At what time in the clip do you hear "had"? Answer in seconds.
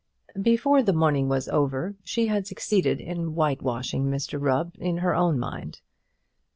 2.25-2.47